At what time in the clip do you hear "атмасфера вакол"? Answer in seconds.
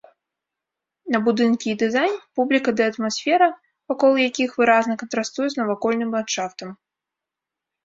2.93-4.19